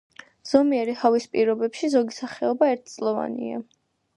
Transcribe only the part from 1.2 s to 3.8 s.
პირობებში ზოგი სახეობა ერთწლოვანია.